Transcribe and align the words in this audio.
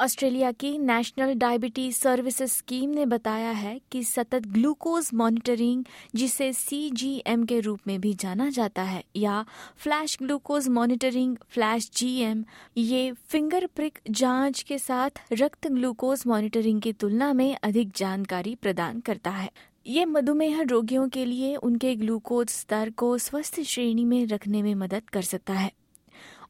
Australia 0.00 0.52
की 0.52 0.78
national 0.78 1.34
diabetes 1.34 1.96
services 1.96 2.50
scheme 2.50 2.90
ने 2.90 3.06
बताया 3.06 3.50
है 3.50 3.80
कि 3.92 4.02
सतत 4.04 4.46
ग्लूकोज 4.46 5.10
मॉनिटरिंग, 5.14 5.84
जिसे 6.14 6.52
सीजीएम 6.52 7.44
के 7.44 7.60
रूप 7.60 7.80
में 7.86 8.00
भी 8.00 8.14
जाना 8.14 8.48
जाता 8.50 8.82
है, 8.82 9.04
या 9.16 9.44
flash 9.76 10.16
glucose 10.22 10.68
monitoring, 10.68 11.36
flash 11.48 11.90
GM 11.96 12.44
ये 12.76 13.12
फिंगर 13.12 13.66
प्रिक 13.66 13.98
जाँच 14.10 14.62
के 14.62 14.78
साथ 14.78 15.10
रक्त 15.32 15.68
ग्लूकोज 15.68 16.22
मॉनिटरिंग 16.26 16.80
की 16.80 16.92
तुलना 16.92 17.32
में 17.32 17.56
अधिक 17.62 17.92
जानकारी 17.96 18.54
प्रदान 18.54 19.00
करता 19.00 19.30
है। 19.30 19.50
ये 19.86 20.04
मधुमेह 20.04 20.60
रोगियों 20.62 21.08
के 21.08 21.24
लिए 21.24 21.54
उनके 21.56 21.94
ग्लूकोज 21.94 22.48
स्तर 22.48 22.90
को 22.90 23.18
स्वस्थ 23.18 23.60
श्रेणी 23.60 24.04
में 24.04 24.26
रखने 24.26 24.62
में 24.62 24.74
मदद 24.74 25.10
कर 25.12 25.22
सकता 25.22 25.52
है। 25.52 25.70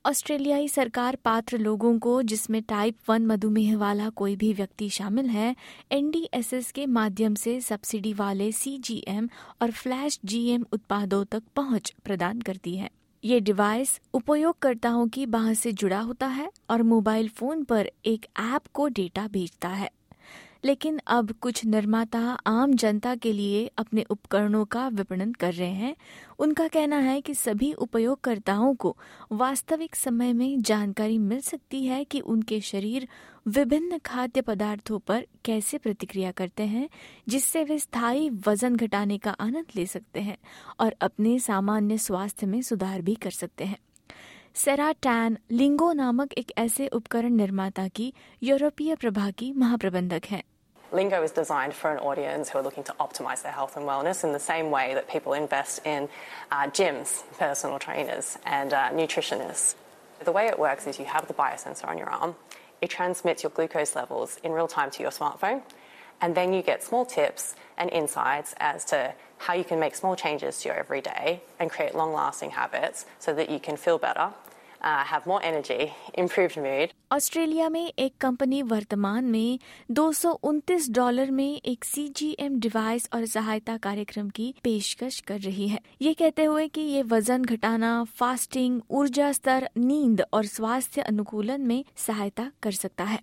ऑस्ट्रेलियाई 0.05 0.69
सरकार 0.69 1.17
पात्र 1.17 1.59
लोगों 1.59 1.99
को, 1.99 2.23
जिसमें 2.23 2.63
टाइप 2.63 2.97
वन 3.09 3.27
मधुमेह 3.27 3.77
वाला 3.77 4.09
कोई 4.11 4.37
भी 4.37 4.53
व्यक्ति 4.53 4.89
शामिल 4.89 5.27
है 5.27 5.55
एनडीएसएस 5.93 6.71
के 6.73 6.87
माध्यम 6.87 7.35
से 7.35 7.61
सब्सिडी 7.61 8.13
वाले 8.13 8.51
सीजीएम 8.53 9.29
और 9.63 9.71
फ्लैश 9.71 10.19
जीएम 10.25 10.65
उत्पादों 10.73 11.25
तक 11.25 11.43
पहुँच 11.57 11.95
प्रदान 12.05 12.41
करती 12.41 12.77
है। 12.77 12.91
ये 13.25 13.41
डिवाइस 13.41 14.01
उपयोगकर्ताओं 14.15 15.07
की 15.09 15.27
बाह 15.27 15.53
से 15.55 15.73
जुड़ा 15.73 16.01
होता 16.01 16.27
है 16.27 16.51
और 16.71 16.83
मोबाइल 16.83 17.29
फ़ोन 17.29 17.65
पर 17.65 17.91
एक 18.05 18.27
ऐप 18.41 18.67
को 18.75 18.89
डेटा 18.89 19.29
भेजता 19.29 19.69
है। 19.69 19.91
लेकिन 20.65 21.01
अब 21.07 21.33
कुछ 21.33 21.65
निर्माता 21.65 22.21
आम 22.47 22.75
जनता 22.75 23.15
के 23.15 23.33
लिए 23.33 23.71
अपने 23.79 24.03
उपकरणों 24.11 24.65
का 24.65 24.89
विपणन 24.89 25.33
कर 25.33 25.53
रहे 25.53 25.71
हैं। 25.71 25.97
उनका 26.39 26.69
कहना 26.69 26.97
है 26.97 27.21
कि 27.21 27.35
सभी 27.35 27.73
उपयोगकर्ताओं 27.73 28.75
को 28.75 28.97
वास्तविक 29.33 29.97
समय 29.97 30.33
में 30.33 30.63
जानकारी 30.63 31.19
मिल 31.19 31.41
सकती 31.41 31.87
है 31.87 32.05
कि 32.05 32.21
उनके 32.21 32.61
शरीर 32.61 33.09
विभिन्न 33.49 33.99
खाद्य 33.99 34.41
पदार्थों 34.41 34.99
पर 34.99 35.27
कैसे 35.45 35.79
प्रतिक्रिया 35.79 36.31
करते 36.31 36.63
हैं, 36.63 36.89
जिससे 37.29 37.65
वे 37.65 37.79
स्थायी 37.79 38.31
वज़न 38.31 38.77
घटाने 38.77 39.19
का 39.19 39.31
आनंद 39.31 39.67
ले 39.77 39.87
सकते 39.87 40.21
हैं 40.21 40.37
और 40.81 40.95
अपने 41.01 41.39
सामान्य 41.39 41.99
स्वास्थ्य 41.99 42.47
में 42.47 42.63
सुधार 42.63 43.03
भी 43.03 43.15
कर 43.15 43.31
सकते 43.31 43.65
हैं। 43.65 43.79
सेरा 44.55 44.93
टैन 44.93 45.39
लिंगो 45.51 45.93
नामक 45.93 46.33
एक 46.33 46.53
ऐसे 46.59 46.87
उपकरण 46.87 47.33
निर्माता 47.33 47.89
की 47.89 48.13
यूरोपीय 48.43 48.95
प्रभा 48.95 49.31
की 49.31 49.53
महाप्रबंधक 49.53 50.23
हैं। 50.31 50.43
Lingo 50.93 51.23
is 51.23 51.31
designed 51.31 51.73
for 51.73 51.93
an 51.93 51.99
audience 51.99 52.49
who 52.49 52.59
are 52.59 52.63
looking 52.63 52.83
to 52.85 52.95
optimize 52.99 53.43
their 53.43 53.53
health 53.53 53.77
and 53.77 53.87
wellness 53.87 54.25
in 54.25 54.33
the 54.33 54.41
same 54.41 54.71
way 54.71 54.95
that 54.95 55.09
people 55.09 55.35
invest 55.35 55.87
in 55.87 56.09
uh, 56.51 56.67
gyms, 56.67 57.23
personal 57.39 57.79
trainers, 57.79 58.39
and 58.45 58.73
uh, 58.73 58.91
nutritionists. 58.91 59.77
The 60.25 60.33
way 60.33 60.47
it 60.47 60.59
works 60.59 60.87
is 60.87 60.99
you 60.99 61.05
have 61.05 61.29
the 61.29 61.35
biosensor 61.35 61.87
on 61.87 61.97
your 61.97 62.11
arm, 62.11 62.35
it 62.81 62.91
transmits 62.91 63.43
your 63.43 63.51
glucose 63.51 63.95
levels 63.95 64.39
in 64.43 64.53
real 64.53 64.69
time 64.69 64.91
to 64.91 65.03
your 65.03 65.13
smartphone, 65.13 65.63
and 66.21 66.35
then 66.35 66.53
you 66.53 66.63
get 66.63 66.83
small 66.83 67.07
tips 67.07 67.55
and 67.79 67.89
insights 67.91 68.55
as 68.59 68.85
to 68.87 69.15
how 69.39 69.55
you 69.55 69.65
can 69.65 69.79
make 69.79 69.95
small 69.95 70.17
changes 70.17 70.61
to 70.61 70.69
your 70.69 70.77
everyday 70.77 71.41
and 71.59 71.71
create 71.71 71.95
long 71.95 72.13
lasting 72.13 72.51
habits 72.51 73.07
so 73.19 73.33
that 73.33 73.49
you 73.49 73.61
can 73.61 73.77
feel 73.77 73.97
better 73.97 74.33
uh, 74.81 75.05
have 75.05 75.27
more 75.27 75.41
energy, 75.43 75.93
improved 76.15 76.57
mood. 76.57 76.93
Australia 77.13 77.69
में 77.69 77.93
एक 77.99 78.17
company 78.21 78.63
वर्तमान 78.63 79.25
में 79.25 79.59
दो 79.91 80.11
सौ 80.13 80.31
उनतीस 80.43 80.91
dollar 80.91 81.31
में 81.31 81.61
एक 81.65 81.85
CGM 81.85 82.59
device 82.61 83.09
और 83.15 83.27
सहायता 83.27 83.77
कार्यक्रम 83.77 84.29
की 84.31 84.55
पेशकश 84.65 85.21
कर 85.21 85.41
रही 85.41 85.69
है 85.69 85.81
ये 86.03 86.15
कहते 86.15 86.45
हुए 86.45 86.69
कि 86.69 86.81
ये 86.81 87.03
वज़न 87.03 87.45
घटाना 87.45 87.93
फास्टिंग 88.05 88.81
ऊर्जा 88.91 89.33
स्तर 89.33 89.69
नींद 89.79 90.25
और 90.33 90.47
स्वास्थ्य 90.47 91.01
अनुकूलन 91.03 91.61
में 91.61 91.85
सहायता 91.97 92.51
कर 92.63 92.73
सकता 92.73 93.05
है 93.05 93.23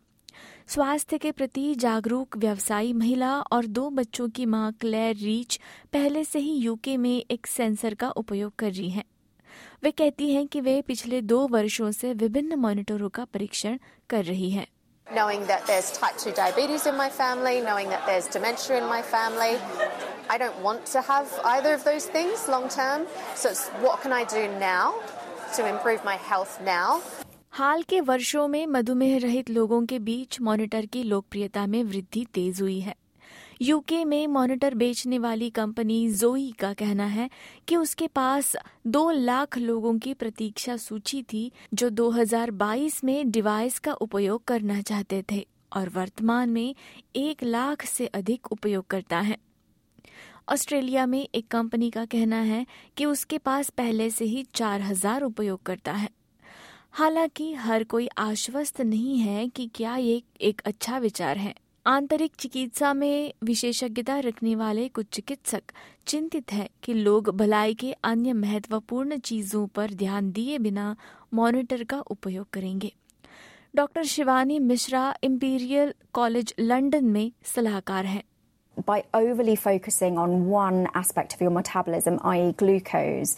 स्वास्थ्य 0.68 1.18
के 1.18 1.32
प्रति 1.32 1.74
जागरूक 1.76 2.38
व्यवसायी 2.38 2.94
महिला 2.94 3.40
और 3.42 3.66
दो 3.66 3.90
बच्चों 3.90 4.30
की 4.30 4.46
माँ 4.46 4.72
क्लेयर 4.74 5.16
रीच 5.16 5.60
पहले 5.94 6.24
से 6.24 6.40
ही 6.40 6.56
यूके 6.56 6.98
में 6.98 7.24
एक 7.32 7.48
सेंसर 7.48 7.94
का 7.94 8.10
उपयोग 8.10 8.56
कर 8.56 8.72
रही 8.72 8.90
हैं। 8.90 9.04
वे 9.84 9.92
कहती 9.92 10.32
हैं 10.34 10.46
कि 10.48 10.62
वे 10.62 10.82
पिछले 10.82 11.22
दो 11.22 11.48
वर्षों 11.48 11.92
से 11.92 12.14
विभिन्न 12.14 12.56
मॉनिटरों 12.60 13.10
का 13.10 13.26
परीक्षण 13.34 13.78
कर 14.10 14.24
रही 14.26 14.50
हैं 14.52 14.66
knowing 15.08 15.44
that 15.48 15.68
there's 15.68 15.90
type 15.92 16.18
2 16.22 16.32
diabetes 16.38 16.86
in 16.86 16.96
my 16.96 17.10
family, 17.10 17.62
knowing 17.62 17.92
that 17.92 18.08
there's 18.08 18.26
dementia 18.28 18.80
in 18.80 18.88
my 18.88 19.02
family. 19.12 19.54
I 20.30 20.38
don't 20.38 20.58
want 20.62 20.86
to 20.88 21.04
have 21.10 21.38
either 21.52 21.72
of 21.76 21.86
those 21.86 22.08
things 22.16 22.44
long 22.50 22.68
term. 22.70 23.06
So 23.36 23.54
what 23.86 24.02
can 24.02 24.16
I 24.18 24.24
do 24.26 24.44
now 24.58 24.96
to 25.56 25.70
improve 25.70 26.04
my 26.04 26.18
health 26.32 26.60
now? 26.66 27.00
हाल 27.52 27.84
के 27.90 28.02
वर्षों 28.02 28.48
में 28.48 28.66
मधुमेह 28.68 29.18
रहित 29.20 29.50
लोगों 29.50 29.86
के 29.86 30.00
बीच 30.08 30.40
monitor 30.42 30.86
की 30.86 31.04
लोकप्रियता 31.04 31.66
में 31.68 31.84
वृद्धि 31.84 32.26
तेज 32.34 32.62
हुई 32.62 32.80
है 32.80 32.96
यूके 33.62 34.06
में 34.06 34.28
मॉनिटर 34.28 34.76
बेचने 34.76 35.20
वाली 35.20 35.50
कंपनी 35.50 36.10
जोई 36.10 36.52
का 36.52 36.74
कहना 36.74 37.06
है 37.06 37.30
कि 37.68 37.76
उसके 37.76 38.08
पास 38.08 38.56
दो 38.88 39.12
लाख 39.12 39.58
लोगों 39.58 39.98
की 40.00 40.14
प्रतीक्षा 40.14 40.78
सूची 40.78 41.24
थी, 41.24 41.52
जो 41.74 41.90
2022 41.90 43.04
में 43.04 43.32
डिवाइस 43.32 43.80
का 43.80 43.94
उपयोग 43.94 44.44
करना 44.44 44.82
चाहते 44.82 45.24
थे 45.32 45.48
और 45.74 45.90
वर्तमान 45.90 46.50
में 46.50 46.76
एक 47.16 47.44
लाख 47.44 47.86
से 47.86 48.08
अधिक 48.08 48.52
उपयोगकर्ता 48.52 49.20
हैं। 49.20 49.38
ऑस्ट्रेलिया 50.50 51.06
में 51.06 51.28
एक 51.36 51.48
कंपनी 51.48 51.90
का 51.90 52.06
कहना 52.06 52.40
है 52.40 52.66
कि 52.98 53.06
उसके 53.06 53.38
पास 53.38 53.70
पहले 53.70 54.10
से 54.10 54.26
ही 54.26 54.46
चार 54.54 54.82
हज़ार 54.82 55.22
उपयोगकर्ता 55.22 55.92
है। 55.92 56.10
हालाँकि 56.92 57.54
हर 57.54 57.84
कोई 57.84 58.08
आश्वस्त 58.18 58.82
नहीं 58.82 59.18
है 59.18 59.48
कि 59.48 59.70
क्या 59.76 59.96
ये 59.96 60.22
एक 60.42 60.62
अच्छा 60.66 60.98
विचार 60.98 61.38
है। 61.38 61.56
आंतरिक 61.88 62.32
चिकित्सा 62.40 62.94
में 62.94 63.34
विशेषज्ञता 63.44 64.18
रखने 64.20 64.56
वाले 64.56 64.88
कुछ 64.88 65.06
चिकित्सक 65.14 65.72
चिंतित 66.08 66.52
है 66.54 66.68
कि 66.84 66.94
लोग 66.94 67.30
भलाई 67.38 67.74
के 67.74 67.92
अन्य 68.04 68.34
महत्वपूर्ण 68.34 69.18
चीज़ों 69.20 69.66
पर 69.76 69.94
ध्यान 69.94 70.32
दिए 70.32 70.58
बिना 70.58 70.96
मॉनिटर 71.34 71.84
का 71.84 72.00
उपयोग 72.12 72.50
करेंगे 72.54 72.92
doctor 73.76 74.04
Shivani 74.04 74.60
Mishra 74.60 75.14
Imperial 75.24 75.94
College 76.14 76.54
London 76.60 77.06
में 77.06 77.32
सलाहकार 77.56 78.06
हैं 78.06 78.24
By 78.88 79.00
overly 79.14 79.56
focusing 79.56 80.18
on 80.18 80.34
one 80.50 80.82
aspect 80.96 81.34
of 81.34 81.40
your 81.42 81.54
metabolism, 81.54 82.20
i.e., 82.32 82.52
glucose, 82.54 83.32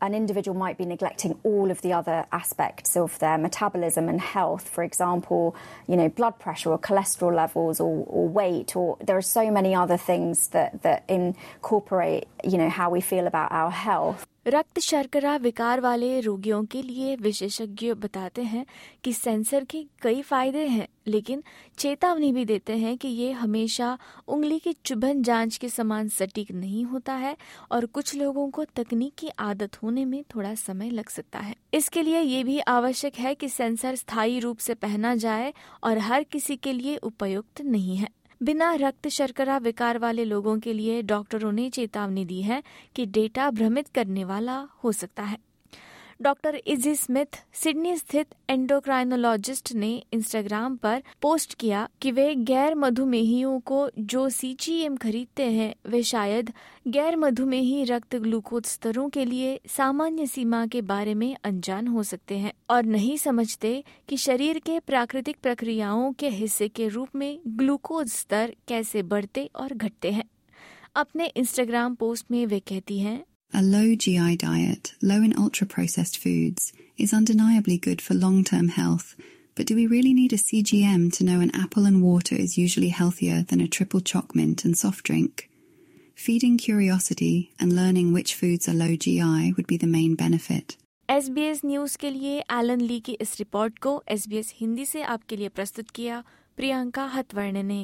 an 0.00 0.14
individual 0.14 0.56
might 0.56 0.78
be 0.78 0.84
neglecting 0.84 1.38
all 1.42 1.70
of 1.70 1.80
the 1.82 1.92
other 1.92 2.26
aspects 2.32 2.96
of 2.96 3.18
their 3.18 3.38
metabolism 3.38 4.08
and 4.08 4.20
health. 4.20 4.68
For 4.68 4.82
example, 4.82 5.56
you 5.86 5.96
know, 5.96 6.08
blood 6.08 6.38
pressure 6.38 6.70
or 6.70 6.78
cholesterol 6.78 7.34
levels 7.34 7.80
or, 7.80 8.04
or 8.06 8.28
weight, 8.28 8.76
or 8.76 8.96
there 9.00 9.16
are 9.16 9.22
so 9.22 9.50
many 9.50 9.74
other 9.74 9.96
things 9.96 10.48
that, 10.48 10.82
that 10.82 11.04
incorporate, 11.08 12.26
you 12.42 12.58
know, 12.58 12.68
how 12.68 12.90
we 12.90 13.00
feel 13.00 13.26
about 13.26 13.52
our 13.52 13.70
health. 13.70 14.26
रक्त 14.46 14.78
शर्करा 14.78 15.36
विकार 15.36 15.80
वाले 15.80 16.20
रोगियों 16.20 16.64
के 16.64 16.82
लिए 16.82 17.14
विशेषज्ञ 17.16 17.92
बताते 17.94 18.42
हैं 18.42 18.64
कि 19.04 19.12
सेंसर 19.12 19.64
के 19.64 19.84
कई 20.02 20.22
फ़ायदे 20.22 20.66
हैं, 20.66 20.86
लेकिन 21.06 21.42
चेतावनी 21.78 22.32
भी 22.32 22.44
देते 22.44 22.76
हैं 22.76 22.96
कि 22.98 23.08
ये 23.08 23.30
हमेशा 23.32 23.98
उंगली 24.28 24.58
की 24.58 24.72
चुभन 24.84 25.22
जाँच 25.22 25.56
के 25.56 25.68
समान 25.68 26.08
सटीक 26.08 26.50
नहीं 26.52 26.84
होता 26.84 27.14
है 27.14 27.36
और 27.70 27.86
कुछ 27.86 28.14
लोगों 28.14 28.48
को 28.50 28.64
तकनीक 28.64 29.14
की 29.18 29.28
आदत 29.38 29.76
होने 29.82 30.04
में 30.04 30.22
थोड़ा 30.34 30.54
समय 30.54 30.90
लग 30.90 31.08
सकता 31.08 31.38
है। 31.38 31.54
इसके 31.74 32.02
लिए 32.02 32.20
ये 32.20 32.42
भी 32.44 32.58
आवश्यक 32.58 33.18
है 33.18 33.34
कि 33.34 33.48
सेंसर 33.48 33.94
स्थायी 33.94 34.38
रूप 34.40 34.58
से 34.58 34.74
पहना 34.74 35.14
जाए 35.14 35.52
और 35.84 35.98
हर 35.98 36.22
किसी 36.22 36.56
के 36.56 36.72
लिए 36.72 36.96
उपयुक्त 36.96 37.60
नहीं 37.60 37.96
है। 37.96 38.08
बिना 38.42 38.74
रक्त 38.74 39.08
शर्करा 39.08 39.58
विकार 39.58 39.98
वाले 39.98 40.24
लोगों 40.24 40.58
के 40.58 40.72
लिए 40.72 41.02
डॉक्टरों 41.02 41.52
ने 41.52 41.70
चेतावनी 41.70 42.24
दी 42.24 42.42
है 42.42 42.62
कि 42.94 43.06
डेटा 43.06 43.50
भ्रमित 43.50 43.88
करने 43.88 44.24
वाला 44.24 44.68
हो 44.84 44.92
सकता 44.92 45.22
है। 45.22 45.38
डॉक्टर 46.22 46.54
इजी 46.66 46.94
स्मिथ, 46.94 47.26
सिडनी 47.52 47.96
स्थित 47.96 48.26
एंडोक्राइनोलॉजिस्ट 48.50 49.72
ने 49.72 50.02
इंस्टाग्राम 50.12 50.76
पर 50.76 51.02
पोस्ट 51.22 51.54
किया 51.54 51.88
कि 52.02 52.10
वे 52.10 52.34
गैर 52.34 52.74
मधुमेहियों 52.74 53.60
को 53.60 53.90
जो 53.98 54.28
सीजीएम 54.28 54.96
खरीदते 54.96 55.42
हैं, 55.42 55.74
वे 55.86 56.02
शायद 56.02 56.52
गैर 56.88 57.16
मधुमेही 57.16 57.84
रक्त 57.84 58.16
ग्लूकोज 58.16 58.64
स्तरों 58.64 59.08
के 59.08 59.24
लिए 59.24 59.60
सामान्य 59.68 60.26
सीमा 60.26 60.66
के 60.66 60.82
बारे 60.82 61.14
में 61.14 61.36
अनजान 61.44 61.86
हो 61.86 62.02
सकते 62.02 62.38
हैं 62.38 62.52
और 62.70 62.84
नहीं 62.84 63.16
समझते 63.16 63.84
कि 64.08 64.16
शरीर 64.16 64.58
के 64.58 64.78
प्राकृतिक 64.80 65.36
प्रक्रियाओं 65.42 66.12
के 66.12 66.28
हिस्से 66.28 66.68
के 66.68 66.88
रूप 66.88 67.08
में 67.16 67.38
ग्लूकोज 67.48 68.08
स्तर 68.08 68.54
कैसे 68.68 69.02
बढ़ते 69.02 69.50
और 69.56 69.74
घटते 69.74 70.10
हैं। 70.10 70.24
अपने 70.96 71.26
इंस्टाग्राम 71.26 71.94
पोस्ट 71.94 72.30
में 72.30 72.46
वे 72.46 72.60
कहती 72.60 72.98
हैं 72.98 73.24
A 73.53 73.61
low 73.61 73.95
GI 73.95 74.35
diet, 74.37 74.93
low 75.01 75.21
in 75.21 75.35
ultra 75.37 75.67
processed 75.67 76.17
foods, 76.17 76.71
is 76.97 77.13
undeniably 77.13 77.77
good 77.77 78.01
for 78.01 78.13
long 78.13 78.43
term 78.43 78.69
health. 78.69 79.15
But 79.55 79.67
do 79.67 79.75
we 79.75 79.87
really 79.87 80.13
need 80.13 80.33
a 80.33 80.37
CGM 80.37 81.11
to 81.17 81.23
know 81.23 81.39
an 81.41 81.51
apple 81.53 81.85
and 81.85 82.01
water 82.01 82.35
is 82.35 82.57
usually 82.57 82.89
healthier 82.89 83.43
than 83.43 83.59
a 83.59 83.67
triple 83.67 84.01
choc 84.01 84.35
mint 84.35 84.63
and 84.65 84.77
soft 84.77 85.03
drink? 85.03 85.49
Feeding 86.15 86.57
curiosity 86.57 87.51
and 87.59 87.75
learning 87.75 88.13
which 88.13 88.35
foods 88.35 88.69
are 88.69 88.73
low 88.73 88.95
GI 88.95 89.53
would 89.57 89.67
be 89.67 89.77
the 89.77 89.93
main 89.97 90.15
benefit. 90.15 90.77
S 91.09 91.29
B 91.29 91.41
S 91.41 91.61
news 91.65 91.95
के 91.95 92.09
लिए 92.09 92.39
Elon 92.51 92.81
ली 92.81 92.99
की 92.99 93.11
इस 93.21 93.35
report 93.39 93.79
को 93.79 94.03
S 94.11 94.27
B 94.27 94.37
S 94.37 94.53
Hindi 94.55 94.85
से 94.85 95.01
आपके 95.13 95.35
लिए 95.35 95.49
प्रस्तुत 95.49 95.89
किया 95.89 96.23
प्रियंका 96.57 97.05
हतवर्ण 97.13 97.63
ने 97.63 97.81